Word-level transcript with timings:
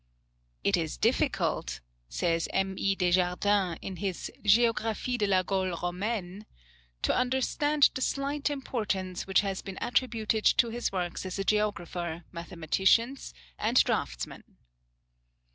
"It 0.63 0.75
is 0.77 0.97
difficult," 0.97 1.79
says 2.09 2.49
M. 2.51 2.73
E. 2.75 2.95
Desjardins, 2.95 3.77
in 3.83 3.97
his 3.97 4.31
"Geographie 4.43 5.15
de 5.15 5.27
la 5.27 5.43
Gaule 5.43 5.79
Romaine," 5.79 6.47
"to 7.03 7.15
understand 7.15 7.91
the 7.93 8.01
slight 8.01 8.49
importance 8.49 9.27
which 9.27 9.41
has 9.41 9.61
been 9.61 9.77
attributed 9.79 10.45
to 10.45 10.69
his 10.69 10.91
works 10.91 11.23
as 11.23 11.37
a 11.37 11.43
geographer, 11.43 12.23
mathematician, 12.31 13.15
and 13.59 13.83
draughtsman." 13.83 14.43